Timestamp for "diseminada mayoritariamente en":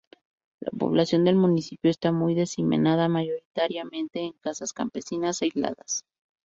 2.33-4.31